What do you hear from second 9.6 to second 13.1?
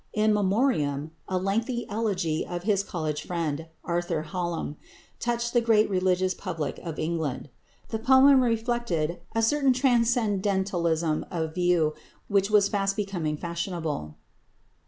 transcendentalism of view which was fast